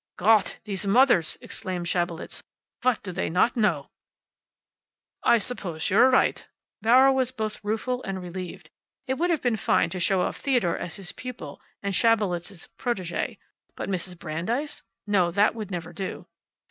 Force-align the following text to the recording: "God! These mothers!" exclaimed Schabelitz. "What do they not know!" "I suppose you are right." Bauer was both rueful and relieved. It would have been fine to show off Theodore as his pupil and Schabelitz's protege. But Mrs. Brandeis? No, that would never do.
"God! 0.17 0.53
These 0.63 0.87
mothers!" 0.87 1.37
exclaimed 1.41 1.85
Schabelitz. 1.87 2.41
"What 2.81 3.03
do 3.03 3.11
they 3.11 3.29
not 3.29 3.55
know!" 3.55 3.91
"I 5.21 5.37
suppose 5.37 5.87
you 5.91 5.99
are 5.99 6.09
right." 6.09 6.43
Bauer 6.81 7.11
was 7.11 7.29
both 7.29 7.63
rueful 7.63 8.01
and 8.01 8.19
relieved. 8.19 8.71
It 9.05 9.19
would 9.19 9.29
have 9.29 9.43
been 9.43 9.57
fine 9.57 9.91
to 9.91 9.99
show 9.99 10.21
off 10.21 10.37
Theodore 10.37 10.75
as 10.75 10.95
his 10.95 11.11
pupil 11.11 11.61
and 11.83 11.93
Schabelitz's 11.93 12.65
protege. 12.79 13.37
But 13.75 13.89
Mrs. 13.89 14.17
Brandeis? 14.17 14.81
No, 15.05 15.29
that 15.29 15.53
would 15.53 15.69
never 15.69 15.93
do. 15.93 16.25